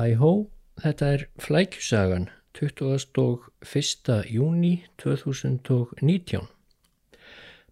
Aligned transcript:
Hæ 0.00 0.14
hó, 0.16 0.46
þetta 0.80 1.08
er 1.12 1.22
Flækjusagan 1.44 2.30
21. 2.56 4.14
júni 4.32 4.70
2019. 5.02 6.46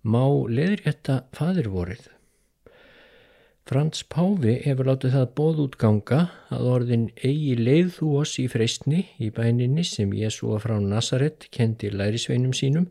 Má 0.05 0.25
leðrétta 0.53 1.23
fadirvorið? 1.33 2.11
Frans 3.65 4.05
Páfi 4.13 4.59
hefur 4.67 4.91
látið 4.91 5.17
það 5.17 5.27
bóðútganga 5.41 6.21
að 6.53 6.71
orðin 6.75 7.09
eigi 7.17 7.57
leið 7.57 7.95
þú 7.97 8.13
oss 8.21 8.37
í 8.43 8.49
freystni 8.53 9.07
í 9.17 9.33
bæninni 9.33 9.87
sem 9.89 10.13
Jésúa 10.13 10.61
frá 10.61 10.77
Nazaret 10.85 11.49
kendi 11.55 11.89
lærisveinum 11.89 12.53
sínum 12.53 12.91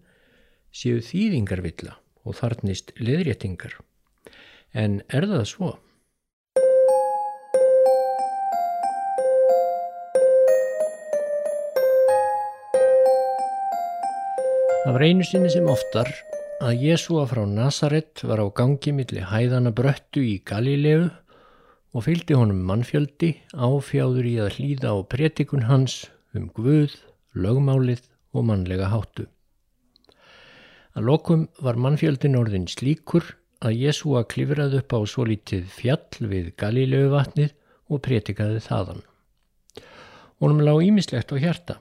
séu 0.73 0.97
þýðingarvilla 0.97 1.99
og 2.25 2.41
þarnist 2.41 2.95
leðréttingar. 2.97 3.77
En 4.73 5.03
er 5.13 5.29
það 5.29 5.51
svo? 5.53 5.77
Það 14.83 14.93
var 14.93 15.03
einu 15.03 15.25
sinni 15.25 15.49
sem 15.51 15.67
oftar 15.71 16.09
að 16.63 16.83
Jésúa 16.85 17.23
frá 17.29 17.41
Nazaret 17.49 18.21
var 18.29 18.39
á 18.39 18.47
gangi 18.53 18.91
millir 18.93 19.25
hæðana 19.31 19.71
bröttu 19.75 20.21
í 20.21 20.35
Galilegu 20.45 21.07
og 21.97 22.05
fylgdi 22.05 22.37
honum 22.37 22.59
mannfjöldi 22.69 23.31
áfjáður 23.53 24.27
í 24.29 24.35
að 24.43 24.51
hlýða 24.57 24.93
á 24.93 24.97
pretikun 25.09 25.65
hans 25.65 25.95
um 26.37 26.45
Guð, 26.53 26.93
lögmálið 27.33 28.05
og 28.37 28.45
mannlega 28.51 28.91
háttu. 28.93 29.25
Að 30.93 31.09
lokum 31.09 31.47
var 31.61 31.81
mannfjöldin 31.81 32.37
orðin 32.37 32.69
slíkur 32.69 33.33
að 33.65 33.79
Jésúa 33.81 34.23
klifraði 34.29 34.83
upp 34.83 34.93
á 34.93 34.99
svo 35.09 35.25
lítið 35.25 35.65
fjall 35.73 36.29
við 36.29 36.53
Galilegu 36.61 37.09
vatnið 37.15 37.57
og 37.89 38.03
pretikaði 38.05 38.61
þaðan. 38.67 39.01
Honum 40.37 40.61
lág 40.61 40.85
ímislegt 40.85 41.33
á 41.33 41.35
hjarta. 41.41 41.79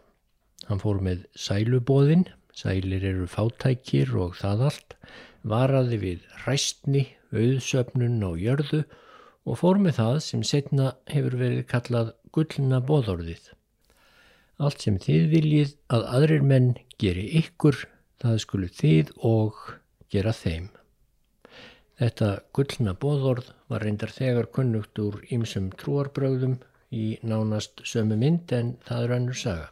Hann 0.67 0.81
fór 0.81 1.05
með 1.05 1.27
sælubóðinn 1.37 2.25
sælir 2.57 3.05
eru 3.05 3.27
fátækir 3.29 4.15
og 4.17 4.37
það 4.41 4.63
allt, 4.71 4.95
varaði 5.47 5.99
við 6.03 6.23
ræstni, 6.47 7.05
auðsöfnun 7.37 8.23
og 8.27 8.39
jörðu 8.41 8.85
og 9.47 9.61
fór 9.61 9.81
með 9.83 9.99
það 10.01 10.17
sem 10.27 10.45
setna 10.47 10.93
hefur 11.11 11.37
verið 11.43 11.67
kallað 11.71 12.15
gullna 12.35 12.81
bóðorðið. 12.89 13.51
Allt 14.57 14.87
sem 14.87 14.97
þið 15.03 15.29
viljið 15.35 15.75
að 15.93 16.07
aðrir 16.17 16.47
menn 16.53 16.71
geri 17.03 17.27
ykkur, 17.43 17.83
það 18.23 18.41
skulu 18.47 18.71
þið 18.73 19.13
og 19.29 19.61
gera 20.13 20.33
þeim. 20.33 20.71
Þetta 22.01 22.31
gullna 22.57 22.97
bóðorð 23.01 23.53
var 23.73 23.85
reyndar 23.85 24.13
þegar 24.13 24.51
kunnugt 24.53 24.99
úr 25.01 25.23
ýmsum 25.33 25.71
trúarbröðum 25.81 26.59
í 26.93 27.07
nánast 27.25 27.85
sömu 27.85 28.19
mynd 28.21 28.53
en 28.57 28.77
það 28.89 29.07
er 29.07 29.17
annur 29.17 29.41
saga. 29.45 29.71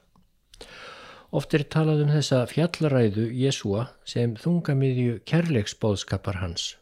Oft 1.34 1.54
er 1.56 1.64
talað 1.66 2.04
um 2.04 2.10
þessa 2.14 2.44
fjallaræðu 2.46 3.24
Jésúa 3.34 3.88
sem 4.06 4.36
þungamiðju 4.38 5.16
kærleiksbóðskapar 5.26 6.36
hans 6.38 6.76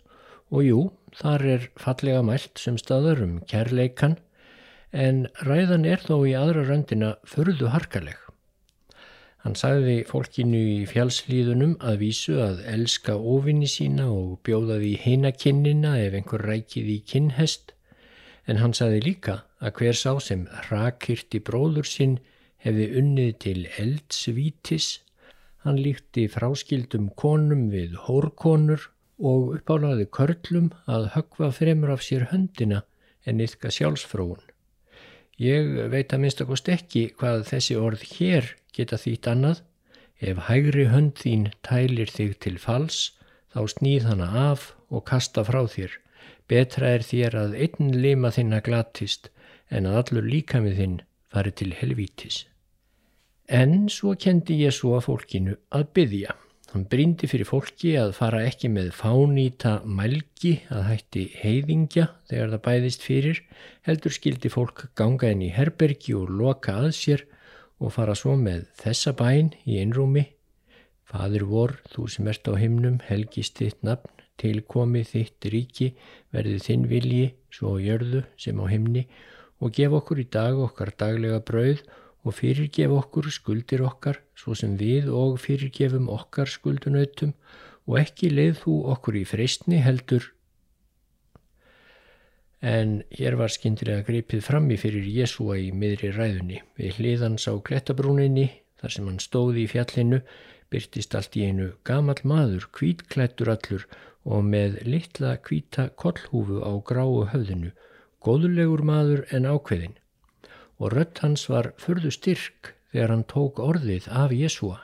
og 0.52 0.66
jú, 0.66 0.80
þar 1.16 1.44
er 1.54 1.62
fallega 1.80 2.20
mælt 2.26 2.60
sem 2.60 2.76
staður 2.76 3.22
um 3.24 3.38
kærleikan 3.48 4.18
en 4.92 5.22
ræðan 5.48 5.86
er 5.88 6.04
þó 6.04 6.18
í 6.28 6.34
aðra 6.36 6.66
röndina 6.68 7.14
förðu 7.24 7.70
harkaleg. 7.72 8.18
Hann 9.42 9.56
sagði 9.56 10.02
fólkinu 10.06 10.60
í 10.74 10.82
fjallslíðunum 10.90 11.78
að 11.80 11.96
vísu 12.04 12.36
að 12.44 12.60
elska 12.74 13.16
ofinni 13.16 13.70
sína 13.70 14.10
og 14.12 14.36
bjóðaði 14.44 14.92
í 14.92 15.00
heinakinnina 15.06 15.94
ef 16.02 16.18
einhver 16.18 16.44
rækið 16.50 16.92
í 16.92 16.98
kinnhest 17.08 17.72
en 18.44 18.60
hann 18.60 18.76
sagði 18.76 19.00
líka 19.08 19.40
að 19.64 19.80
hver 19.80 19.98
sá 19.98 20.12
sem 20.20 20.44
rakirti 20.68 21.40
bróður 21.40 21.88
sinn 21.88 22.18
hefði 22.62 22.88
unnið 23.00 23.32
til 23.44 23.58
eldsvítis, 23.80 24.88
hann 25.62 25.78
líkti 25.82 26.28
fráskildum 26.30 27.10
konum 27.18 27.68
við 27.72 27.96
hórkonur 28.06 28.88
og 29.22 29.52
uppálaði 29.58 30.08
körlum 30.10 30.70
að 30.90 31.12
högva 31.16 31.50
fremur 31.54 31.92
af 31.94 32.02
sér 32.06 32.28
höndina 32.32 32.82
en 33.26 33.42
yfka 33.42 33.70
sjálfsfróun. 33.70 34.40
Ég 35.42 35.68
veit 35.90 36.12
að 36.12 36.22
minnst 36.22 36.42
okkur 36.44 36.60
stekki 36.60 37.04
hvað 37.18 37.46
þessi 37.50 37.78
orð 37.78 38.02
hér 38.14 38.52
geta 38.74 38.98
þýtt 39.00 39.28
annað. 39.32 39.62
Ef 40.22 40.38
hægri 40.46 40.86
hönd 40.90 41.16
þín 41.18 41.48
tælir 41.66 42.10
þig 42.10 42.36
til 42.44 42.58
fals, 42.62 43.10
þá 43.50 43.66
snýð 43.74 44.06
hana 44.10 44.28
af 44.50 44.72
og 44.90 45.04
kasta 45.08 45.42
frá 45.46 45.64
þér. 45.66 45.96
Betra 46.46 46.92
er 46.94 47.06
þér 47.06 47.38
að 47.40 47.56
einn 47.64 47.90
lima 48.04 48.30
þinna 48.34 48.60
glatist 48.62 49.30
en 49.70 49.88
að 49.88 49.98
allur 50.02 50.30
líka 50.30 50.62
með 50.62 50.78
þinn 50.78 50.96
fari 51.32 51.54
til 51.58 51.72
helvítis. 51.74 52.44
En 53.48 53.88
svo 53.90 54.14
kendi 54.14 54.60
svo 54.70 54.96
að 54.96 55.06
fólkinu 55.08 55.56
að 55.74 55.86
byggja. 55.94 56.34
Hann 56.72 56.86
brindi 56.88 57.28
fyrir 57.28 57.44
fólki 57.44 57.90
að 58.00 58.14
fara 58.16 58.38
ekki 58.48 58.70
með 58.72 58.92
fánýta 58.96 59.82
mælgi 59.84 60.54
að 60.72 60.86
hætti 60.86 61.24
heiðingja 61.36 62.06
þegar 62.30 62.52
það 62.54 62.62
bæðist 62.66 63.02
fyrir, 63.04 63.40
heldur 63.84 64.14
skildi 64.14 64.48
fólk 64.48 64.86
ganga 64.96 65.28
inn 65.34 65.42
í 65.44 65.50
herbergi 65.52 66.14
og 66.16 66.30
loka 66.32 66.78
að 66.80 66.94
sér 66.96 67.26
og 67.76 67.92
fara 67.92 68.14
svo 68.16 68.38
með 68.40 68.70
þessa 68.80 69.12
bæn 69.18 69.52
í 69.68 69.82
einrúmi. 69.82 70.24
Fadur 71.04 71.44
vor, 71.50 71.74
þú 71.92 72.06
sem 72.08 72.30
ert 72.32 72.48
á 72.48 72.56
himnum, 72.56 73.02
helgist 73.04 73.60
þitt 73.60 73.82
nafn, 73.84 74.08
tilkomi 74.40 75.02
þitt 75.04 75.50
ríki, 75.52 75.90
verði 76.32 76.56
þinn 76.62 76.88
vilji, 76.88 77.26
svo 77.52 77.76
jörðu 77.82 78.24
sem 78.40 78.56
á 78.56 78.66
himni 78.70 79.04
og 79.60 79.76
gef 79.76 79.92
okkur 79.92 80.24
í 80.24 80.30
dag 80.32 80.56
okkar 80.56 80.94
daglega 80.96 81.42
brauð 81.44 81.84
og 81.84 82.01
fyrirgef 82.30 82.92
okkur 82.94 83.26
skuldir 83.34 83.82
okkar 83.82 84.20
svo 84.38 84.54
sem 84.54 84.76
við 84.78 85.08
og 85.10 85.40
fyrirgefum 85.42 86.06
okkar 86.12 86.50
skuldunautum 86.50 87.32
og 87.90 87.98
ekki 87.98 88.30
leið 88.30 88.60
þú 88.62 88.76
okkur 88.94 89.18
í 89.18 89.24
freystni 89.26 89.80
heldur. 89.82 90.28
En 92.62 93.00
hér 93.10 93.34
var 93.40 93.50
skindilega 93.50 94.06
greipið 94.06 94.44
frammi 94.46 94.76
fyrir 94.78 95.08
Jésúa 95.10 95.56
í 95.58 95.72
miðri 95.74 96.12
ræðunni. 96.14 96.60
Við 96.78 97.00
hliðans 97.00 97.48
á 97.50 97.58
klettabrúninni, 97.58 98.46
þar 98.78 98.94
sem 98.94 99.08
hann 99.10 99.18
stóði 99.18 99.64
í 99.64 99.70
fjallinu, 99.72 100.20
byrtist 100.70 101.16
allt 101.18 101.34
í 101.36 101.48
einu 101.50 101.72
gamal 101.82 102.20
maður, 102.22 102.68
kvítklættur 102.70 103.50
allur 103.50 103.88
og 104.22 104.46
með 104.46 104.78
litla 104.86 105.34
kvíta 105.42 105.88
kollhúfu 105.98 106.62
á 106.62 106.70
gráu 106.86 107.26
höfðinu, 107.34 107.74
góðulegur 108.22 108.86
maður 108.86 109.26
en 109.34 109.50
ákveðin 109.50 109.98
og 110.82 110.96
rött 110.96 111.20
hans 111.22 111.46
var 111.50 111.70
fyrðu 111.78 112.10
styrk 112.14 112.72
þegar 112.90 113.14
hann 113.14 113.28
tók 113.30 113.60
orðið 113.62 114.08
af 114.10 114.34
Jésúa. 114.34 114.80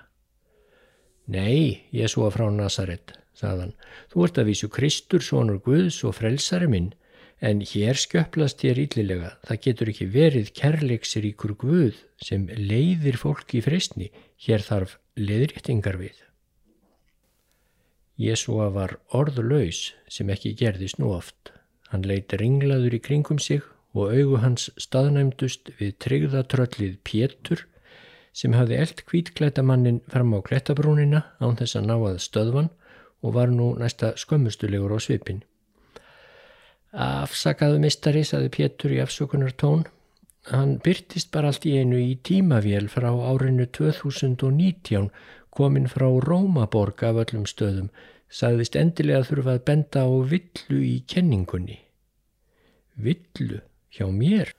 Nei, 1.28 1.88
Jésúa 1.92 2.30
frá 2.32 2.46
Nazaret, 2.54 3.12
sagðan, 3.36 3.74
þú 4.12 4.24
ert 4.24 4.38
að 4.40 4.48
vísu 4.52 4.70
Kristur, 4.72 5.24
sonur 5.24 5.58
Guðs 5.64 5.98
og 6.06 6.14
frelsari 6.16 6.70
minn, 6.70 6.92
en 7.44 7.60
hér 7.62 7.98
skjöplast 7.98 8.62
þér 8.62 8.80
yllilega, 8.86 9.34
það 9.46 9.60
getur 9.66 9.90
ekki 9.92 10.08
verið 10.14 10.54
kærleiksir 10.56 11.26
íkur 11.28 11.52
Guð 11.60 12.00
sem 12.24 12.48
leiðir 12.48 13.18
fólki 13.20 13.60
í 13.60 13.66
freysni, 13.66 14.08
hér 14.46 14.64
þarf 14.64 14.96
leiðréttingar 15.18 15.98
við. 16.00 16.16
Jésúa 18.18 18.70
var 18.74 18.96
orðlaus 19.14 19.92
sem 20.10 20.30
ekki 20.34 20.56
gerðist 20.58 20.98
nú 20.98 21.12
oft. 21.14 21.52
Hann 21.92 22.06
leiti 22.06 22.40
ringlaður 22.40 22.96
í 22.98 23.02
kringum 23.04 23.38
sig 23.38 23.62
og 23.98 24.14
augu 24.14 24.38
hans 24.42 24.68
staðnæmdust 24.78 25.72
við 25.80 25.96
tryggðatröllið 26.04 26.96
Pétur 27.04 27.66
sem 28.38 28.54
hafði 28.54 28.78
eld 28.84 29.02
kvítklætamannin 29.08 30.00
fram 30.12 30.34
á 30.36 30.38
klettabrúnina 30.46 31.24
án 31.42 31.58
þess 31.58 31.78
að 31.80 31.88
ná 31.90 31.94
að 31.98 32.20
stöðvan 32.22 32.70
og 33.22 33.34
var 33.34 33.50
nú 33.50 33.72
næsta 33.78 34.12
skömmustulegur 34.16 34.94
á 34.94 34.98
svipin. 35.02 35.42
Afsakaðu 36.94 37.80
mistari, 37.82 38.22
saði 38.24 38.52
Pétur 38.54 38.94
í 38.94 39.00
afsökunar 39.02 39.52
tón. 39.58 39.84
Hann 40.48 40.78
byrtist 40.84 41.32
bara 41.34 41.50
allt 41.50 41.66
í 41.68 41.74
einu 41.76 41.98
í 42.00 42.14
tímavél 42.24 42.86
frá 42.88 43.10
árinu 43.10 43.66
2019 43.66 45.10
komin 45.50 45.90
frá 45.90 46.06
Rómaborg 46.24 47.02
af 47.04 47.18
öllum 47.24 47.44
stöðum, 47.50 47.90
sagðist 48.30 48.78
endilega 48.78 49.26
þurfa 49.26 49.58
að 49.58 49.64
benda 49.66 50.06
á 50.06 50.10
villu 50.30 50.80
í 50.86 50.96
kenningunni. 51.10 51.80
Villu? 52.96 53.60
Hjá 53.94 54.06
mér 54.12 54.52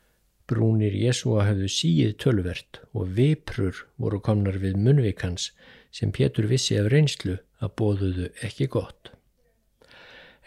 brúnir 0.49 0.95
Jésúa 0.97 1.45
hafðu 1.45 1.69
síið 1.69 2.15
tölvert 2.23 2.81
og 2.97 3.13
viprur 3.17 3.85
voru 4.01 4.19
komnar 4.25 4.57
við 4.61 4.79
munvikans 4.81 5.51
sem 5.93 6.11
Pétur 6.15 6.49
vissi 6.49 6.77
af 6.79 6.89
reynslu 6.93 7.37
að 7.61 7.73
bóðuðu 7.81 8.29
ekki 8.45 8.69
gott. 8.73 9.11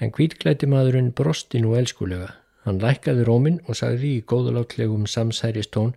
En 0.02 0.10
kvítklæti 0.10 0.66
maðurinn 0.66 1.12
brosti 1.14 1.60
nú 1.62 1.76
elskulega. 1.78 2.32
Hann 2.66 2.80
lækkaði 2.82 3.26
rómin 3.26 3.60
og 3.66 3.78
sagði 3.78 4.16
í 4.16 4.24
góðalátlegum 4.26 5.06
samsæristón 5.10 5.94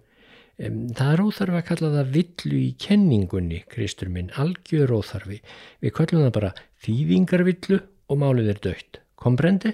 Það 0.55 1.09
er 1.11 1.21
óþarfi 1.21 1.57
að 1.59 1.65
kalla 1.67 1.87
það 1.97 2.11
villu 2.13 2.59
í 2.61 2.67
kenningunni, 2.79 3.57
Kristur 3.67 4.07
minn, 4.07 4.29
algjör 4.39 4.93
óþarfi. 4.95 5.41
Við 5.83 5.93
kallum 5.97 6.23
það 6.23 6.35
bara 6.37 6.51
þýðingarvillu 6.85 7.79
og 8.07 8.21
málið 8.21 8.53
er 8.53 8.61
dögt. 8.63 9.01
Komprendi? 9.19 9.73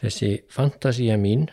Þessi 0.00 0.30
fantasía 0.48 1.18
mín 1.20 1.50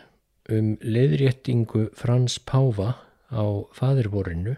um 0.55 0.77
leiðréttingu 0.79 1.89
Frans 1.99 2.37
Páfa 2.39 2.93
á 3.27 3.43
fadirvorinu, 3.75 4.53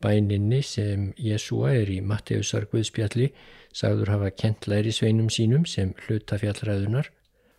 bæninni 0.00 0.62
sem 0.64 1.10
Jésúa 1.20 1.74
er 1.76 1.90
í 1.92 1.98
Matteusar 2.00 2.64
Guðspjalli, 2.72 3.28
sagður 3.68 4.14
hafa 4.14 4.30
kent 4.32 4.64
læri 4.70 4.94
sveinum 4.96 5.28
sínum 5.28 5.66
sem 5.68 5.92
hluta 6.06 6.38
fjallræðunar, 6.40 7.10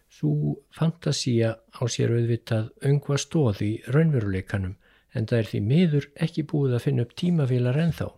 svo 0.10 0.56
fantasía 0.74 1.54
á 1.70 1.82
sér 1.86 2.16
auðvitað 2.18 2.72
öngva 2.90 3.22
stóð 3.22 3.62
í 3.68 3.72
raunveruleikanum 3.86 4.74
en 5.14 5.30
það 5.30 5.40
er 5.40 5.50
því 5.52 5.62
miður 5.70 6.08
ekki 6.26 6.50
búið 6.50 6.78
að 6.80 6.86
finna 6.88 7.06
upp 7.06 7.14
tímavilar 7.20 7.78
ennþá. 7.86 8.10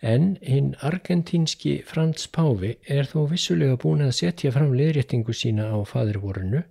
En 0.00 0.38
hinn 0.40 0.72
argentínski 0.80 1.82
Frans 1.84 2.24
Páfi 2.32 2.70
er 2.88 3.08
þó 3.08 3.26
vissulega 3.28 3.76
búin 3.76 4.00
að 4.00 4.14
setja 4.16 4.52
fram 4.54 4.72
leiðréttingu 4.72 5.34
sína 5.36 5.66
á 5.76 5.78
fadirvorinu 5.84 6.62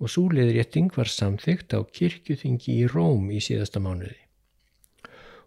og 0.00 0.10
svo 0.10 0.30
leiðrétting 0.32 0.88
var 0.96 1.10
samþygt 1.12 1.76
á 1.76 1.84
kirkjuþingi 1.84 2.78
í 2.80 2.86
Róm 2.88 3.28
í 3.28 3.40
síðasta 3.44 3.82
mánuði. 3.84 4.16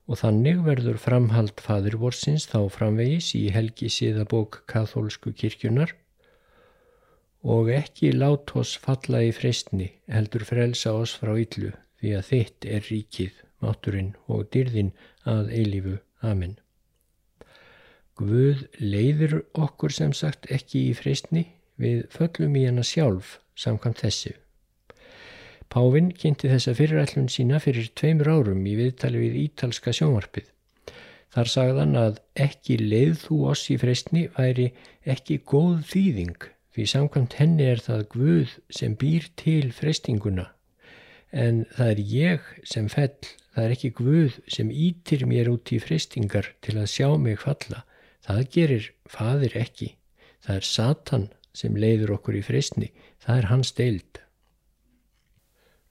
Og 0.07 0.21
þannig 0.21 0.61
verður 0.63 0.99
framhald 1.01 1.57
fadirvorsins 1.59 2.45
þá 2.53 2.59
framvegis 2.71 3.33
í 3.35 3.47
helgi 3.51 3.89
síðabók 3.91 4.61
kathólsku 4.69 5.33
kirkjunar 5.33 5.95
og 7.43 7.73
ekki 7.73 8.13
lát 8.13 8.53
oss 8.61 8.77
falla 8.85 9.23
í 9.25 9.33
freystni 9.35 9.89
heldur 10.05 10.45
frelsa 10.45 10.93
oss 11.01 11.17
frá 11.17 11.33
yllu 11.33 11.73
því 11.97 12.13
að 12.13 12.29
þitt 12.29 12.69
er 12.77 12.87
ríkið, 12.91 13.43
máturinn 13.65 14.13
og 14.29 14.47
dyrðin 14.53 14.93
að 15.25 15.51
eilifu. 15.57 15.97
Amen. 16.21 16.55
Guð 18.17 18.65
leiðir 18.81 19.39
okkur 19.53 19.93
sem 19.93 20.13
sagt 20.17 20.49
ekki 20.53 20.87
í 20.89 20.97
freystni, 20.97 21.45
við 21.77 22.07
föllum 22.13 22.55
í 22.57 22.65
hana 22.65 22.85
sjálf 22.85 23.37
samkvæmt 23.57 24.01
þessu. 24.01 24.33
Pávinn 25.69 26.09
kynnti 26.15 26.49
þessa 26.49 26.73
fyrirætlun 26.77 27.27
sína 27.29 27.59
fyrir 27.61 27.91
tveimur 27.99 28.31
árum 28.31 28.63
í 28.65 28.73
viðtali 28.79 29.21
við 29.21 29.39
ítalska 29.43 29.93
sjónvarpið. 29.93 30.47
Þar 31.35 31.51
sagðan 31.53 31.97
að 31.99 32.21
ekki 32.47 32.77
leið 32.81 33.17
þú 33.25 33.39
oss 33.51 33.65
í 33.69 33.77
freystni 33.77 34.27
væri 34.37 34.71
ekki 35.05 35.41
góð 35.45 35.83
þýðing 35.91 36.47
því 36.77 36.85
samkvæmt 36.91 37.35
henni 37.41 37.67
er 37.67 37.81
það 37.83 38.05
Guð 38.13 38.53
sem 38.79 38.95
býr 39.01 39.27
til 39.39 39.71
freystinguna 39.73 40.47
en 41.33 41.65
það 41.75 41.91
er 41.91 42.01
ég 42.11 42.49
sem 42.69 42.87
fell, 42.89 43.17
það 43.53 43.63
er 43.65 43.75
ekki 43.75 43.91
Guð 43.97 44.37
sem 44.55 44.69
ítir 44.71 45.25
mér 45.29 45.49
út 45.51 45.73
í 45.75 45.79
freystingar 45.83 46.53
til 46.63 46.77
að 46.77 46.91
sjá 46.93 47.09
mig 47.19 47.41
falla 47.41 47.83
Það 48.27 48.47
gerir 48.51 48.87
fadir 49.07 49.53
ekki. 49.55 49.93
Það 50.43 50.55
er 50.59 50.65
Satan 50.67 51.27
sem 51.55 51.77
leiður 51.79 52.17
okkur 52.17 52.37
í 52.37 52.43
fristni. 52.43 52.89
Það 53.23 53.37
er 53.39 53.47
hans 53.51 53.71
deild. 53.77 54.19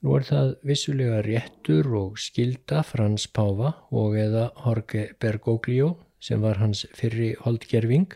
Nú 0.04 0.18
er 0.18 0.26
það 0.28 0.50
vissulega 0.68 1.22
réttur 1.24 1.88
og 1.98 2.18
skilda 2.20 2.82
Frans 2.84 3.24
Páfa 3.26 3.72
og 3.90 4.18
eða 4.20 4.50
Jorge 4.60 5.08
Bergoglio 5.18 5.94
sem 6.20 6.44
var 6.44 6.60
hans 6.60 6.84
fyrri 6.94 7.32
holdgerfing 7.40 8.12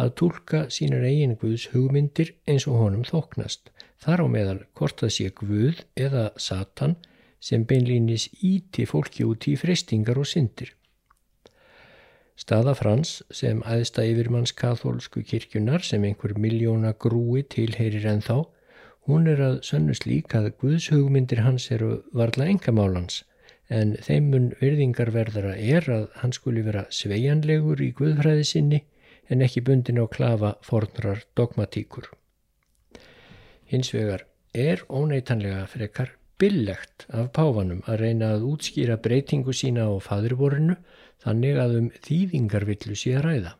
að 0.00 0.14
tólka 0.20 0.62
sínar 0.72 1.04
eigin 1.04 1.36
Guðs 1.40 1.68
hugmyndir 1.74 2.32
eins 2.48 2.66
og 2.68 2.80
honum 2.80 3.04
þoknast. 3.04 3.68
Þar 4.00 4.24
á 4.24 4.26
meðal 4.32 4.58
hvort 4.76 5.04
það 5.04 5.12
sé 5.12 5.28
Guð 5.36 5.84
eða 6.00 6.30
Satan 6.40 6.96
sem 7.40 7.68
beinlýnis 7.68 8.30
íti 8.40 8.88
fólki 8.88 9.28
út 9.28 9.46
í 9.48 9.56
fristingar 9.60 10.18
og 10.20 10.28
syndir. 10.28 10.72
Staða 12.36 12.74
Frans 12.76 13.22
sem 13.32 13.62
aðsta 13.64 14.04
yfirmanns 14.04 14.52
katholsku 14.56 15.22
kirkjunar 15.24 15.84
sem 15.84 16.04
einhver 16.04 16.34
miljóna 16.36 16.92
grúi 16.92 17.42
tilheyrir 17.54 18.04
en 18.10 18.20
þá, 18.20 18.44
hún 19.08 19.30
er 19.32 19.40
að 19.40 19.56
sönnust 19.68 20.04
líka 20.04 20.42
að 20.42 20.52
Guðshugmyndir 20.60 21.40
hans 21.46 21.70
eru 21.72 22.02
varla 22.12 22.50
engamálans 22.52 23.22
en 23.72 23.94
þeimun 24.04 24.50
virðingarverðara 24.60 25.56
er 25.56 25.88
að 25.90 26.04
hann 26.20 26.34
skuli 26.36 26.62
vera 26.66 26.84
sveianlegur 26.92 27.80
í 27.82 27.90
Guðfræði 27.96 28.44
sinni 28.50 28.82
en 29.32 29.42
ekki 29.42 29.64
bundin 29.66 30.02
á 30.02 30.06
klafa 30.06 30.52
fornrar 30.66 31.24
dogmatíkur. 31.38 32.10
Hins 33.66 33.90
vegar 33.94 34.26
er 34.54 34.84
óneitanlega 34.86 35.64
frekar 35.72 36.12
billegt 36.38 37.06
af 37.08 37.32
páfanum 37.34 37.82
að 37.88 38.02
reyna 38.04 38.34
að 38.36 38.46
útskýra 38.52 38.98
breytingu 39.02 39.54
sína 39.56 39.88
á 39.88 39.94
fadurborinu 40.04 40.76
þannig 41.24 41.58
að 41.60 41.78
um 41.80 41.88
þýðingarvillu 42.06 42.96
sé 42.98 43.16
ræða. 43.22 43.54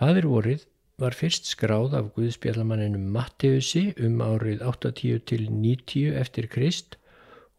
Fadirvorið 0.00 0.64
var 1.00 1.16
fyrst 1.16 1.48
skráð 1.48 1.96
af 1.96 2.10
Guðspjallamanninum 2.16 3.06
Matteusi 3.14 3.90
um 4.04 4.20
árið 4.24 4.64
80 4.64 5.22
til 5.28 5.46
90 5.48 6.16
eftir 6.20 6.48
Krist 6.52 6.96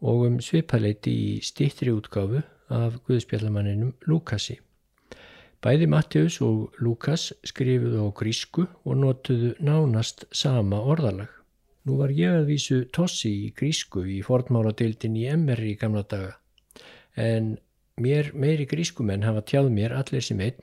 og 0.02 0.26
um 0.26 0.40
svipaleiti 0.42 1.12
í 1.12 1.30
stittri 1.42 1.94
útgáfu 1.94 2.42
af 2.72 2.98
Guðspjallamanninum 3.06 3.94
Lukasi. 4.10 4.58
Bæði 5.62 5.86
Matteus 5.86 6.40
og 6.42 6.74
Lukas 6.82 7.28
skrifuðu 7.46 8.02
á 8.02 8.08
grísku 8.18 8.66
og 8.82 8.98
notuðu 8.98 9.52
nánast 9.62 10.26
sama 10.34 10.80
orðalag. 10.82 11.30
Nú 11.86 11.98
var 11.98 12.10
ég 12.14 12.40
að 12.40 12.48
vísu 12.50 12.84
tossi 12.94 13.30
í 13.46 13.50
grísku 13.54 14.02
í 14.06 14.20
fornmáladeildin 14.26 15.18
í 15.18 15.28
MR 15.34 15.62
í 15.66 15.76
gamla 15.78 16.02
daga 16.06 16.38
en 17.18 17.56
Mér 18.00 18.30
meiri 18.32 18.64
grískumenn 18.64 19.24
hafa 19.26 19.42
tjáð 19.44 19.68
mér 19.74 19.92
allir 19.92 20.24
sem 20.24 20.40
einn 20.40 20.62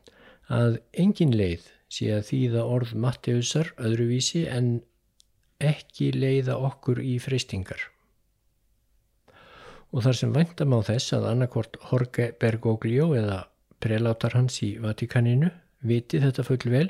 að 0.50 0.80
engin 0.98 1.36
leið 1.38 1.68
sé 1.94 2.10
að 2.16 2.26
þýða 2.30 2.64
orð 2.76 2.94
Matteusar 3.04 3.70
öðruvísi 3.78 4.48
en 4.50 4.80
ekki 5.60 6.10
leiða 6.16 6.58
okkur 6.58 7.02
í 7.04 7.18
freystingar. 7.22 7.81
Og 9.94 10.06
þar 10.06 10.18
sem 10.18 10.34
vandam 10.34 10.74
á 10.74 10.80
þess 10.90 11.14
að 11.18 11.28
annarkort 11.31 11.78
Jorge 11.90 12.31
Bergoglio 12.42 13.12
eða 13.18 13.40
prelátar 13.81 14.38
hans 14.38 14.62
í 14.66 14.76
Vatikaninu 14.81 15.52
viti 15.86 16.22
þetta 16.22 16.46
full 16.46 16.66
vel, 16.70 16.90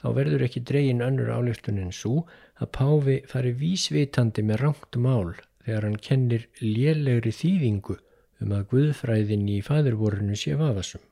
þá 0.00 0.08
verður 0.16 0.44
ekki 0.46 0.62
dregin 0.68 1.04
önnur 1.04 1.32
álöftun 1.32 1.80
en 1.82 1.92
svo 1.92 2.26
að 2.60 2.72
Páfi 2.76 3.16
fari 3.30 3.54
vísvitandi 3.56 4.44
með 4.44 4.62
rangt 4.64 5.00
mál 5.00 5.34
þegar 5.64 5.88
hann 5.88 5.98
kennir 6.08 6.46
lélegri 6.60 7.32
þýðingu 7.34 7.98
um 8.44 8.54
að 8.54 8.66
Guðfræðin 8.72 9.48
í 9.50 9.58
fæðurvorinu 9.66 10.36
sé 10.38 10.56
vafasum. 10.58 11.02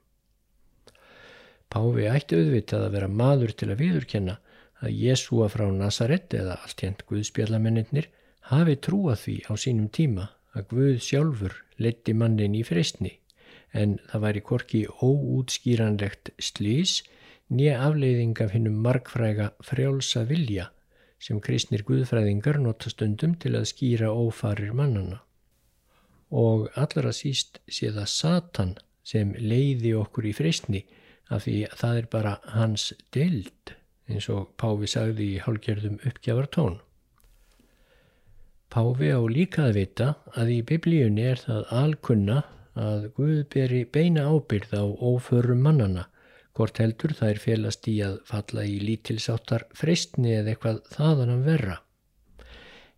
Páfi 1.73 2.07
ætti 2.07 2.39
auðvitað 2.39 2.87
að 2.87 2.95
vera 2.95 3.09
maður 3.11 3.53
til 3.59 3.71
að 3.73 3.81
viðurkenna 3.83 4.37
að 4.85 4.97
Jésúa 5.01 5.49
frá 5.51 5.67
Nazaret 5.73 6.35
eða 6.37 6.61
allt 6.63 6.85
hérnt 6.85 7.03
Guðspjallamennir 7.09 8.09
hafi 8.51 8.77
trúað 8.87 9.23
því 9.25 9.37
á 9.51 9.53
sínum 9.59 9.89
tíma 9.91 10.29
að 10.57 10.69
Guð 10.71 11.01
sjálfur 11.03 11.57
letti 11.83 12.15
mannin 12.15 12.55
í 12.57 12.63
freystni 12.67 13.17
en 13.77 13.99
það 14.11 14.25
væri 14.27 14.43
korki 14.51 14.83
óútskýranlegt 15.03 16.33
slís 16.41 17.01
nýja 17.53 17.81
afleiðing 17.89 18.39
af 18.45 18.55
hinnum 18.55 18.79
markfræga 18.87 19.51
frjálsa 19.67 20.25
vilja 20.31 20.71
sem 21.19 21.41
kristnir 21.43 21.85
Guðfræðingar 21.89 22.61
nota 22.63 22.93
stundum 22.93 23.35
til 23.43 23.57
að 23.59 23.69
skýra 23.73 24.13
ófarir 24.15 24.73
mannana 24.77 25.26
og 26.31 26.69
allra 26.75 27.13
síst 27.15 27.61
sé 27.71 27.93
það 27.95 28.09
Satan 28.11 28.75
sem 29.07 29.35
leiði 29.39 29.95
okkur 29.95 30.27
í 30.27 30.35
freystni 30.35 30.83
af 31.31 31.47
því 31.47 31.57
að 31.69 31.77
það 31.83 32.01
er 32.01 32.09
bara 32.11 32.35
hans 32.55 32.89
deild 33.15 33.77
eins 34.07 34.29
og 34.31 34.51
Páfi 34.61 34.91
sagði 34.91 35.31
í 35.35 35.39
hálgjörðum 35.43 36.01
uppgjafar 36.07 36.51
tón. 36.55 36.77
Páfi 38.71 39.11
á 39.15 39.21
líka 39.31 39.69
að 39.69 39.79
vita 39.81 40.09
að 40.35 40.53
í 40.57 40.61
biblíunni 40.67 41.25
er 41.31 41.43
það 41.43 41.73
alkunna 41.81 42.43
að 42.77 43.09
Guð 43.17 43.41
beri 43.55 43.85
beina 43.89 44.27
ábyrð 44.29 44.75
á 44.77 44.85
óförum 44.85 45.63
mannana 45.65 46.07
hvort 46.57 46.79
heldur 46.81 47.15
er 47.25 47.41
félast 47.41 47.87
í 47.89 47.99
að 48.05 48.21
falla 48.29 48.65
í 48.65 48.79
lítilsáttar 48.81 49.67
freystni 49.77 50.33
eða 50.39 50.55
eitthvað 50.55 50.83
þaðan 50.95 51.35
að 51.37 51.43
verra. 51.51 51.77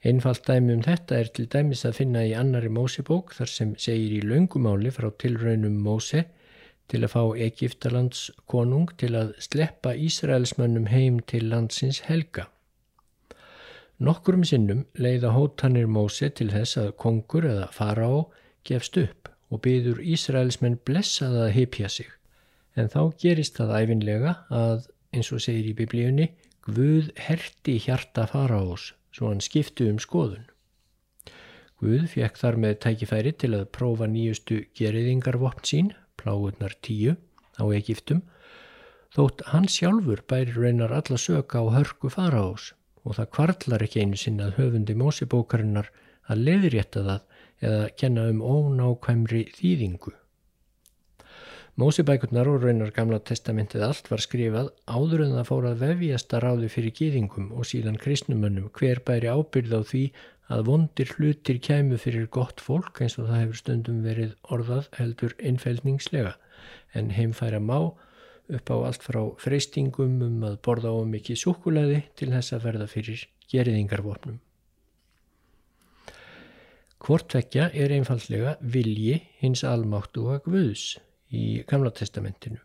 Einfalt 0.06 0.44
dæmi 0.46 0.76
um 0.76 0.82
þetta 0.86 1.16
er 1.18 1.28
til 1.34 1.48
dæmis 1.50 1.80
að 1.88 1.96
finna 1.98 2.20
í 2.22 2.34
annari 2.38 2.68
Mósebók 2.70 3.32
þar 3.34 3.50
sem 3.50 3.70
segir 3.82 4.12
í 4.14 4.26
laungumáli 4.30 4.92
frá 4.94 5.08
tilraunum 5.18 5.80
Móse 5.82 6.20
til 6.88 7.00
að 7.02 7.10
fá 7.16 7.22
Egiptalands 7.46 8.20
konung 8.46 8.92
til 9.00 9.16
að 9.18 9.32
sleppa 9.42 9.96
Ísraelsmönnum 9.98 10.86
heim 10.92 11.18
til 11.26 11.48
landsins 11.50 12.04
helga. 12.06 12.46
Nokkurum 13.98 14.44
sinnum 14.46 14.84
leiða 14.94 15.32
hótanir 15.34 15.90
Móse 15.90 16.30
til 16.30 16.52
þess 16.52 16.78
að 16.78 16.92
kongur 17.02 17.48
eða 17.50 17.66
faraó 17.74 18.28
gefst 18.70 19.00
upp 19.02 19.32
og 19.50 19.64
byður 19.66 19.98
Ísraelsmenn 20.04 20.78
blessaða 20.86 21.48
að 21.48 21.56
heipja 21.56 21.90
sig. 21.90 22.06
En 22.78 22.86
þá 22.86 23.00
gerist 23.18 23.58
það 23.58 23.74
æfinlega 23.80 24.36
að, 24.54 24.86
eins 25.10 25.32
og 25.34 25.42
segir 25.42 25.72
í 25.72 25.74
biblíunni, 25.74 26.30
Guð 26.68 27.10
herti 27.16 27.78
hjarta 27.80 28.28
faraós 28.28 28.92
svo 29.14 29.32
hann 29.32 29.44
skiptu 29.44 29.88
um 29.90 29.98
skoðun. 30.02 30.46
Guð 31.78 32.08
fekk 32.10 32.40
þar 32.40 32.56
með 32.58 32.78
tækifæri 32.84 33.32
til 33.38 33.52
að 33.54 33.68
prófa 33.76 34.08
nýjustu 34.10 34.64
geriðingarvopn 34.78 35.66
sín, 35.68 35.92
pláurnar 36.18 36.74
tíu, 36.82 37.14
á 37.54 37.64
Egiptum, 37.74 38.24
þótt 39.14 39.44
hann 39.52 39.68
sjálfur 39.70 40.24
bæri 40.30 40.54
reynar 40.56 40.94
alla 40.94 41.18
söka 41.18 41.62
á 41.62 41.66
hörku 41.78 42.10
faraós 42.12 42.72
og 43.04 43.16
það 43.16 43.30
kvartlar 43.36 43.84
ekki 43.86 44.02
einu 44.02 44.18
sinna 44.20 44.48
að 44.48 44.58
höfundi 44.58 44.96
mósibókarinnar 44.98 45.88
að 46.28 46.42
leiðrétta 46.48 47.04
það 47.06 47.68
eða 47.68 47.86
kenna 48.00 48.26
um 48.32 48.42
ónákvæmri 48.42 49.44
þýðingu. 49.56 50.12
Mósibækurnar 51.78 52.48
og 52.50 52.64
raunar 52.64 52.88
gamla 52.90 53.20
testamentið 53.22 53.84
allt 53.86 54.08
var 54.10 54.18
skrifað 54.18 54.72
áður 54.90 55.20
en 55.28 55.34
það 55.36 55.44
fór 55.46 55.66
að 55.68 55.84
vefjast 55.84 56.34
að 56.34 56.42
ráði 56.42 56.70
fyrir 56.74 56.94
gýðingum 56.98 57.52
og 57.54 57.68
síðan 57.70 58.00
kristnumönnum. 58.02 58.72
Hver 58.74 58.98
bæri 59.06 59.30
ábyrð 59.30 59.76
á 59.78 59.80
því 59.86 60.02
að 60.50 60.64
vondir 60.66 61.14
hlutir 61.14 61.62
kæmu 61.62 62.00
fyrir 62.02 62.26
gott 62.34 62.58
fólk 62.64 62.98
eins 63.04 63.14
og 63.22 63.30
það 63.30 63.42
hefur 63.44 63.62
stundum 63.62 64.02
verið 64.02 64.34
orðað 64.50 64.90
heldur 64.98 65.38
einfældningslega 65.38 66.34
en 66.98 67.14
heimfæra 67.14 67.62
má 67.62 67.78
upp 67.78 68.74
á 68.74 68.76
allt 68.82 69.06
frá 69.06 69.22
freystingum 69.38 70.18
um 70.26 70.44
að 70.50 70.60
borða 70.66 70.90
á 70.90 70.98
mikið 71.06 71.42
súkulæði 71.46 72.04
til 72.18 72.32
þess 72.34 72.58
að 72.58 72.70
verða 72.72 72.90
fyrir 72.90 73.26
geriðingarvopnum. 73.54 74.40
Hvortvekja 76.98 77.70
er 77.70 77.94
einfallega 77.94 78.58
vilji 78.58 79.20
hins 79.38 79.62
almáttu 79.62 80.26
og 80.26 80.40
að 80.40 80.48
guðs 80.50 80.96
í 81.34 81.62
Gamla 81.68 81.90
testamentinu 81.94 82.60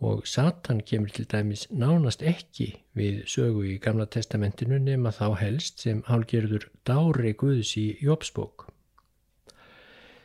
og 0.00 0.26
Satan 0.30 0.80
kemur 0.86 1.10
til 1.10 1.26
dæmis 1.26 1.66
nánast 1.74 2.22
ekki 2.22 2.68
við 2.98 3.24
sögu 3.30 3.64
í 3.66 3.78
Gamla 3.82 4.06
testamentinu 4.06 4.78
nema 4.78 5.10
þá 5.14 5.26
helst 5.40 5.82
sem 5.82 6.04
hálgerður 6.06 6.68
dári 6.86 7.34
Guðs 7.34 7.74
í 7.80 7.86
Jópsbók. 8.04 8.68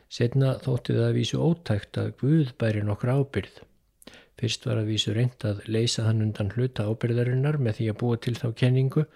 Setna 0.08 0.54
þótti 0.62 0.94
það 0.94 1.08
að 1.08 1.16
vísu 1.18 1.42
ótækt 1.42 1.98
að 1.98 2.12
Guð 2.20 2.54
bæri 2.60 2.84
nokkur 2.86 3.16
ábyrð. 3.18 3.62
Fyrst 4.38 4.66
var 4.68 4.78
að 4.78 4.90
vísu 4.92 5.14
reynd 5.14 5.46
að 5.46 5.64
leysa 5.66 6.06
hann 6.06 6.22
undan 6.22 6.52
hluta 6.54 6.86
ábyrðarinnar 6.86 7.58
með 7.58 7.80
því 7.80 7.90
að 7.90 8.00
búa 8.02 8.20
til 8.22 8.34
þá 8.38 8.48
kenningu 8.62 9.06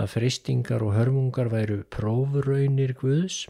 að 0.00 0.12
freystingar 0.16 0.82
og 0.82 0.96
hörmungar 0.98 1.50
væru 1.52 1.82
prófuraunir 1.86 2.96
Guðs 2.98 3.44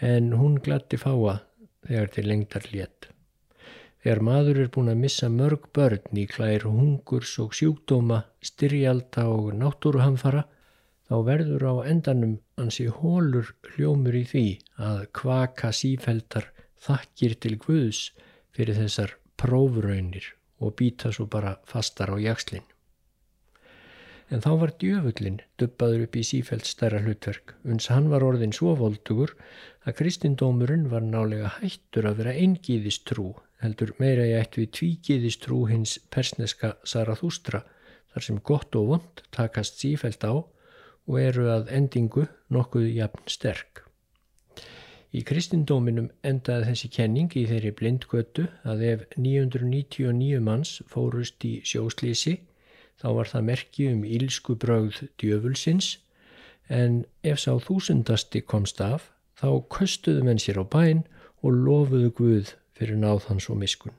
en 0.00 0.34
hún 0.38 0.60
glatti 0.62 0.98
fáa 1.00 1.40
þegar 1.86 2.14
til 2.14 2.28
lengdar 2.28 2.70
létt. 2.70 3.10
Þegar 4.00 4.20
maður 4.24 4.58
er 4.62 4.68
búin 4.72 4.88
að 4.88 5.00
missa 5.02 5.28
mörg 5.28 5.66
börn 5.76 6.16
í 6.16 6.22
klær 6.30 6.62
hungurs 6.64 7.34
og 7.42 7.52
sjúkdóma, 7.56 8.22
styrjalda 8.40 9.26
og 9.28 9.50
náttúruhamfara, 9.60 10.46
þá 11.04 11.16
verður 11.26 11.66
á 11.68 11.74
endanum 11.90 12.38
ansi 12.62 12.86
hólur 12.88 13.50
hljómur 13.74 14.16
í 14.16 14.24
því 14.30 14.44
að 14.86 15.02
kvaka 15.20 15.72
sífældar 15.76 16.48
þakkir 16.80 17.36
til 17.44 17.58
Guðs 17.60 18.00
fyrir 18.56 18.78
þessar 18.78 19.12
prófraunir 19.36 20.30
og 20.64 20.72
býta 20.80 21.12
svo 21.12 21.28
bara 21.28 21.58
fastar 21.68 22.14
á 22.14 22.16
jakslinn. 22.16 22.64
En 24.30 24.40
þá 24.40 24.50
var 24.62 24.72
djöfullin 24.80 25.40
dubbaður 25.60 26.06
upp 26.06 26.16
í 26.16 26.24
sífæld 26.24 26.64
stærra 26.64 27.02
hlutverk, 27.04 27.52
uns 27.66 27.90
hann 27.92 28.08
var 28.08 28.24
orðin 28.24 28.54
svo 28.56 28.72
voldugur 28.78 29.34
að 29.84 29.96
kristindómurinn 30.00 30.88
var 30.88 31.04
nálega 31.04 31.52
hættur 31.58 32.08
að 32.08 32.20
vera 32.22 32.36
engiðist 32.46 33.04
trú 33.10 33.34
heldur 33.60 33.92
meira 34.00 34.24
ég 34.28 34.40
ætti 34.40 34.64
við 34.64 34.72
tvíkiðist 34.78 35.44
trú 35.44 35.64
hins 35.68 35.98
persneska 36.12 36.74
Sarathústra 36.84 37.62
þar 38.12 38.26
sem 38.26 38.40
gott 38.40 38.76
og 38.78 38.88
vond 38.94 39.22
takast 39.34 39.80
sífælt 39.82 40.24
á 40.26 40.32
og 40.34 41.16
eru 41.20 41.48
að 41.52 41.70
endingu 41.74 42.26
nokkuð 42.54 42.88
jafn 42.96 43.30
sterk. 43.30 43.84
Í 45.10 45.24
kristindóminum 45.26 46.10
endaði 46.22 46.68
þessi 46.68 46.88
kenning 46.94 47.32
í 47.34 47.42
þeirri 47.50 47.72
blindgötu 47.74 48.44
að 48.62 48.84
ef 48.92 49.00
999 49.16 50.38
manns 50.46 50.76
fórust 50.90 51.42
í 51.46 51.56
sjóslísi 51.66 52.36
þá 53.02 53.08
var 53.16 53.30
það 53.32 53.48
merki 53.48 53.88
um 53.90 54.04
ílsku 54.06 54.54
brögð 54.62 55.02
djöfulsins 55.18 55.96
en 56.70 57.02
ef 57.26 57.42
sá 57.42 57.56
þúsundasti 57.58 58.44
komst 58.46 58.78
af 58.84 59.10
þá 59.40 59.48
köstuðu 59.74 60.22
menn 60.28 60.38
sér 60.38 60.62
á 60.62 60.64
bæn 60.64 61.02
og 61.42 61.58
lofuðu 61.66 62.12
Guð 62.14 62.54
fyrir 62.80 62.96
náð 62.96 63.28
hans 63.28 63.50
og 63.52 63.60
miskun. 63.60 63.92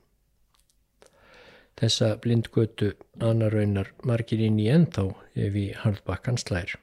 Þessa 1.79 2.15
blindgötu 2.21 2.91
annaraunar 3.23 3.93
margir 4.05 4.41
inn 4.45 4.59
í 4.61 4.67
ennþá 4.73 5.05
ef 5.45 5.55
í 5.57 5.67
harðbakkan 5.81 6.39
slær. 6.41 6.75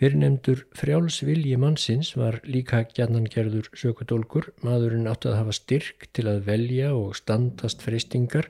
Fyrirnemdur 0.00 0.64
frjálsvilji 0.74 1.58
mannsins 1.62 2.14
var 2.18 2.40
líka 2.42 2.80
gjannan 2.96 3.28
gerður 3.30 3.68
sökudólkur, 3.78 4.48
maðurinn 4.66 5.06
átti 5.06 5.30
að 5.30 5.38
hafa 5.38 5.54
styrk 5.54 6.08
til 6.16 6.24
að 6.32 6.40
velja 6.48 6.88
og 6.96 7.12
standast 7.18 7.84
freystingar 7.84 8.48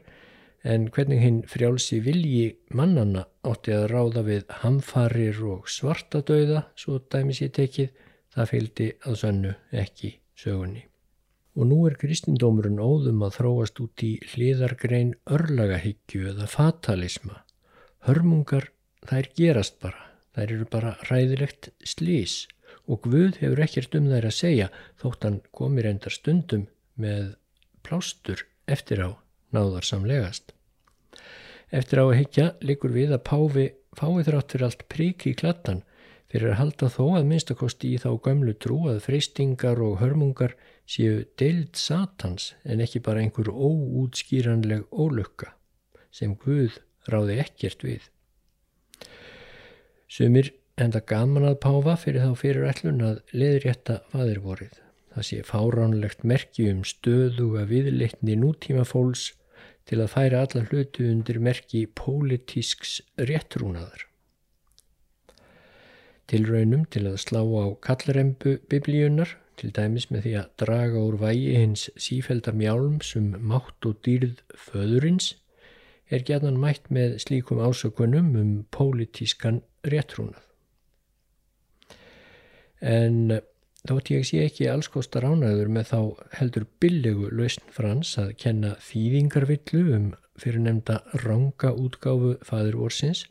en 0.64 0.87
hvernig 0.95 1.21
hinn 1.21 1.43
frjálsi 1.50 1.99
vilji 2.07 2.47
mannanna 2.73 3.26
átti 3.45 3.75
að 3.76 3.88
ráða 3.93 4.23
við 4.31 4.47
hamfarir 4.62 5.43
og 5.50 5.69
svartadauða, 5.69 6.62
svo 6.79 7.02
dæmis 7.12 7.43
ég 7.45 7.52
tekið, 7.59 7.93
það 8.33 8.50
fylgdi 8.55 8.88
að 9.02 9.21
sönnu 9.25 9.52
ekki 9.83 10.14
sögunni 10.38 10.87
og 11.52 11.68
nú 11.68 11.82
er 11.88 11.99
kristindómurinn 12.00 12.80
óðum 12.80 13.25
að 13.26 13.37
þróast 13.38 13.80
út 13.85 14.04
í 14.06 14.12
hliðargrein 14.32 15.12
örlagahyggju 15.28 16.30
eða 16.32 16.49
fatalisma. 16.49 17.42
Hörmungar 18.06 18.71
þær 19.09 19.28
gerast 19.37 19.78
bara, 19.82 20.09
þær 20.32 20.47
eru 20.47 20.68
bara 20.73 20.94
ræðilegt 21.11 21.71
slís 21.85 22.47
og 22.88 23.04
Guð 23.04 23.38
hefur 23.42 23.62
ekkert 23.66 23.94
um 23.99 24.09
þær 24.11 24.30
að 24.30 24.38
segja 24.38 24.71
þótt 25.02 25.28
hann 25.28 25.38
komir 25.52 25.88
endar 25.90 26.14
stundum 26.14 26.66
með 26.97 27.35
plástur 27.85 28.47
eftir 28.66 29.04
á 29.04 29.11
náðarsamlegast. 29.52 30.54
Eftir 31.73 32.00
á 32.00 32.04
að 32.04 32.18
hyggja 32.21 32.50
likur 32.64 32.92
við 32.92 33.14
að 33.16 33.25
Páfi 33.28 33.66
fái 33.97 34.25
þrátt 34.25 34.54
fyrir 34.54 34.68
allt 34.68 34.85
prík 34.92 35.26
í 35.28 35.35
klattan 35.37 35.82
fyrir 36.32 36.54
að 36.54 36.61
halda 36.62 36.88
þó 36.92 37.04
að 37.18 37.26
minnstakosti 37.28 37.92
í 37.92 38.00
þá 38.00 38.11
gömlu 38.25 38.54
trú 38.56 38.78
að 38.88 39.02
freystingar 39.04 39.80
og 39.85 39.99
hörmungar 40.00 40.56
séu 40.92 41.22
deild 41.40 41.78
satans 41.78 42.52
en 42.68 42.82
ekki 42.84 43.00
bara 43.04 43.22
einhver 43.22 43.49
óútskýranleg 43.49 44.84
ólukka 44.92 45.54
sem 46.12 46.34
Guð 46.37 46.76
ráði 47.08 47.38
ekkert 47.40 47.84
við. 47.87 48.08
Sumir 50.12 50.52
enda 50.80 51.00
gaman 51.00 51.49
að 51.49 51.61
páfa 51.64 51.96
fyrir 52.00 52.26
þá 52.26 52.32
fyrir 52.42 52.68
ætlun 52.68 53.04
að 53.06 53.20
leðrétta 53.32 54.02
fadirvorið. 54.12 54.75
Það 55.12 55.26
sé 55.28 55.38
fáránlegt 55.49 56.25
merki 56.28 56.68
um 56.72 56.82
stöðuga 56.88 57.66
viðleitni 57.68 58.37
nútíma 58.40 58.84
fólks 58.88 59.30
til 59.88 60.00
að 60.00 60.12
færa 60.14 60.44
alla 60.44 60.64
hlutu 60.68 61.08
undir 61.11 61.40
merki 61.42 61.84
pólitísks 61.99 63.00
réttrúnaðar. 63.20 64.06
Tilraunum 66.30 66.87
til 66.92 67.04
að 67.11 67.20
slá 67.25 67.42
á 67.44 67.64
kallrembu 67.84 68.56
biblíunar 68.72 69.37
til 69.62 69.71
dæmis 69.76 70.09
með 70.11 70.25
því 70.26 70.33
að 70.40 70.50
draga 70.59 71.00
úr 71.07 71.16
vægi 71.21 71.52
hins 71.54 71.87
sífælda 71.95 72.54
mjálms 72.59 73.14
um 73.19 73.28
mátt 73.47 73.87
og 73.87 74.00
dýrð 74.02 74.40
föðurins, 74.59 75.37
er 76.11 76.25
gæðan 76.26 76.59
mætt 76.61 76.90
með 76.90 77.21
slíkum 77.23 77.62
ásökunum 77.62 78.35
um 78.40 78.50
pólitískan 78.75 79.62
réttrúnað. 79.87 80.42
En 82.83 83.38
þótt 83.87 84.11
ég 84.11 84.26
sé 84.26 84.42
ekki 84.49 84.66
allskostar 84.71 85.28
ánæður 85.28 85.71
með 85.71 85.92
þá 85.92 86.00
heldur 86.40 86.66
billegu 86.83 87.31
lausn 87.31 87.71
frans 87.71 88.16
að 88.19 88.35
kenna 88.42 88.75
þýðingarvillu 88.83 89.85
um 89.95 90.11
fyrir 90.42 90.64
nefnda 90.64 90.99
ranga 91.23 91.71
útgáfu 91.71 92.35
faðurvorsins, 92.42 93.28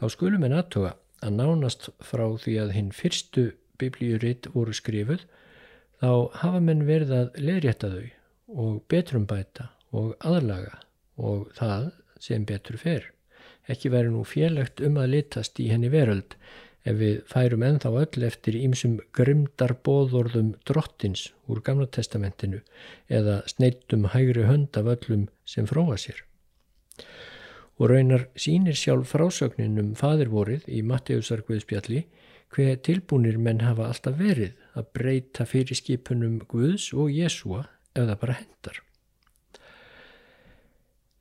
þá 0.00 0.08
skulum 0.16 0.48
en 0.48 0.56
aðtuga 0.56 0.96
að 1.20 1.38
nánast 1.38 1.90
frá 2.00 2.24
því 2.40 2.56
að 2.64 2.74
hinn 2.78 2.92
fyrstu 2.96 3.50
biblíuritt 3.80 4.50
voru 4.54 4.74
skrifuð 4.76 5.24
þá 6.00 6.10
hafa 6.42 6.60
menn 6.60 6.84
verið 6.88 7.14
að 7.16 7.40
leðrétta 7.40 7.92
þau 7.92 8.06
og 8.66 8.82
betrumbæta 8.90 9.70
og 9.96 10.14
aðlaga 10.20 10.80
og 11.16 11.48
það 11.56 11.90
sem 12.22 12.44
betur 12.46 12.78
fer. 12.80 13.10
Ekki 13.66 13.90
veri 13.90 14.12
nú 14.12 14.22
félagt 14.28 14.82
um 14.84 14.98
að 15.00 15.12
litast 15.16 15.58
í 15.62 15.70
henni 15.72 15.90
veröld 15.90 16.36
ef 16.86 16.98
við 17.00 17.16
færum 17.26 17.64
enþá 17.66 17.90
öll 18.02 18.26
eftir 18.28 18.58
ímsum 18.60 19.00
grimdar 19.16 19.74
bóðorðum 19.86 20.52
drottins 20.68 21.30
úr 21.50 21.62
gamla 21.66 21.88
testamentinu 21.90 22.60
eða 23.10 23.40
sneittum 23.50 24.06
hægri 24.12 24.46
hönd 24.46 24.78
af 24.78 24.92
öllum 24.94 25.26
sem 25.44 25.66
fróa 25.66 25.98
sér. 25.98 26.22
Og 27.76 27.90
raunar 27.90 28.28
sínir 28.38 28.78
sjálf 28.78 29.10
frásögnin 29.12 29.80
um 29.82 29.90
fadirvorið 29.98 30.68
í 30.70 30.84
Matteusar 30.86 31.42
Guðspjalli 31.48 32.06
hver 32.54 32.78
tilbúinir 32.86 33.38
menn 33.38 33.64
hafa 33.64 33.88
alltaf 33.90 34.18
verið 34.18 34.54
að 34.76 34.90
breyta 34.96 35.46
fyrir 35.48 35.78
skipunum 35.78 36.38
Guðs 36.50 36.92
og 36.94 37.10
Jésúa 37.12 37.64
ef 37.94 38.04
það 38.04 38.18
bara 38.22 38.38
hendar. 38.40 38.80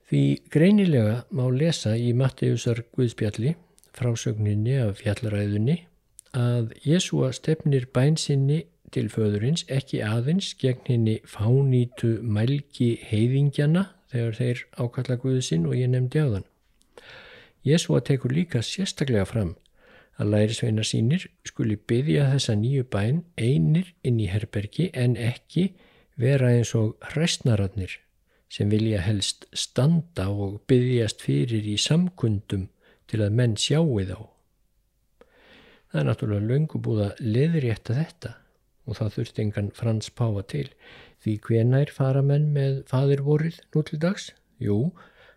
Því 0.06 0.24
greinilega 0.54 1.16
má 1.34 1.48
lesa 1.50 1.96
í 1.98 2.12
Matteusar 2.14 2.84
Guðspjalli 2.94 3.56
frásögninni 3.96 4.78
af 4.84 5.00
fjallaræðunni 5.02 5.80
að 6.36 6.74
Jésúa 6.86 7.32
stefnir 7.34 7.88
bænsinni 7.96 8.66
til 8.94 9.08
föðurins 9.12 9.66
ekki 9.72 10.02
aðeins 10.06 10.54
gegn 10.62 10.84
henni 10.88 11.16
fánýtu 11.28 12.20
mælgi 12.22 12.94
heiðingjana 13.10 13.88
þegar 14.14 14.38
þeir 14.40 14.64
ákalla 14.78 15.18
Guðsinn 15.24 15.66
og 15.68 15.76
ég 15.80 15.90
nefndi 15.92 16.22
á 16.22 16.28
þann. 16.36 16.50
Jésúa 17.66 18.04
tekur 18.06 18.36
líka 18.36 18.62
sérstaklega 18.62 19.26
fram 19.26 19.56
að 20.20 20.32
lærisveinar 20.32 20.88
sínir 20.88 21.26
skuli 21.48 21.76
byggja 21.76 22.30
þessa 22.32 22.56
nýju 22.60 22.86
bæn 22.92 23.24
einir 23.38 23.92
inn 24.08 24.22
í 24.24 24.30
herbergi 24.32 24.90
en 24.94 25.18
ekki 25.20 25.70
vera 26.20 26.54
eins 26.56 26.72
og 26.78 26.96
hræstnararnir 27.12 27.98
sem 28.52 28.72
vilja 28.72 29.02
helst 29.04 29.48
standa 29.52 30.30
og 30.32 30.62
byggjast 30.70 31.24
fyrir 31.26 31.66
í 31.68 31.76
samkundum 31.82 32.70
til 33.12 33.22
að 33.26 33.36
menn 33.36 33.58
sjáu 33.60 34.00
þá. 34.08 34.20
Það 35.92 36.02
er 36.02 36.08
náttúrulega 36.10 36.50
löngu 36.52 36.82
búið 36.84 37.04
að 37.08 37.22
leðrétta 37.36 37.98
þetta 37.98 38.32
og 38.86 39.00
það 39.00 39.14
þurfti 39.18 39.44
engan 39.44 39.70
Frans 39.76 40.10
Páfa 40.14 40.46
til 40.52 40.68
því 41.24 41.36
hvenær 41.48 41.92
fara 41.94 42.22
menn 42.26 42.52
með 42.56 42.84
fadirvorið 42.92 43.60
nú 43.74 43.84
til 43.88 44.00
dags? 44.02 44.32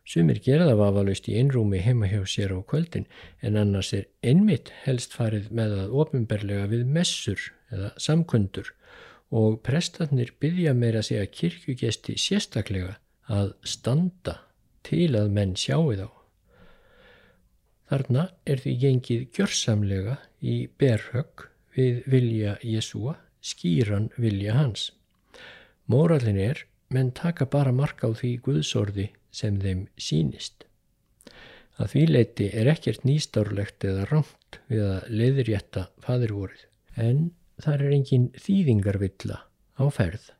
Sumir 0.08 0.38
gera 0.40 0.64
það 0.64 0.78
vafalaust 0.80 1.26
í 1.28 1.34
einrúmi 1.36 1.82
heima 1.84 2.08
hjá 2.08 2.22
sér 2.24 2.54
á 2.56 2.64
kvöldin 2.64 3.04
en 3.44 3.58
annars 3.60 3.90
er 3.92 4.06
einmitt 4.24 4.70
helst 4.86 5.12
farið 5.12 5.50
með 5.52 5.74
að 5.82 5.96
ofinberlega 6.02 6.70
við 6.70 6.86
messur 6.94 7.42
eða 7.68 7.90
samkundur 8.00 8.70
og 9.28 9.58
prestatnir 9.66 10.32
byggja 10.40 10.72
meira 10.72 11.02
að 11.02 11.10
segja 11.10 11.26
kirkjugesti 11.40 12.16
sérstaklega 12.16 12.94
að 13.28 13.52
standa 13.68 14.38
til 14.88 15.10
að 15.18 15.28
menn 15.36 15.52
sjáu 15.60 15.92
þá. 15.92 16.08
Þarna 17.92 18.24
er 18.48 18.64
því 18.64 18.74
gengið 18.80 19.28
gjörsamlega 19.36 20.16
í 20.40 20.56
berhögg 20.80 21.48
við 21.76 22.00
vilja 22.08 22.56
Jésúa, 22.64 23.18
skýran 23.44 24.08
vilja 24.16 24.56
hans. 24.56 24.88
Móralin 25.84 26.40
er, 26.40 26.64
menn 26.88 27.12
taka 27.12 27.44
bara 27.44 27.76
marka 27.76 28.08
á 28.08 28.16
því 28.16 28.34
Guðsorði 28.44 29.10
sem 29.34 29.58
þeim 29.62 29.86
sínist. 30.00 30.64
Að 31.78 31.92
því 31.92 32.04
leiti 32.08 32.48
er 32.58 32.70
ekkert 32.72 33.04
nýstárlegt 33.06 33.84
eða 33.86 34.08
rámt 34.10 34.58
við 34.70 34.82
að 34.86 35.12
leiðrétta 35.20 35.84
fadirvorið, 36.02 36.64
en 36.96 37.28
þar 37.62 37.84
er 37.86 37.94
engin 37.98 38.26
þýðingarvilla 38.38 39.38
á 39.78 39.84
ferð. 39.94 40.32